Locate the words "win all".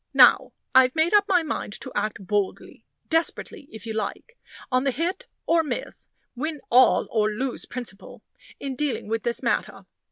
6.35-7.07